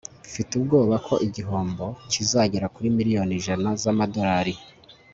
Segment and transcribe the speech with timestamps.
[0.27, 4.53] mfite ubwoba ko igihombo kizagera kuri miliyoni ijana z'amadolari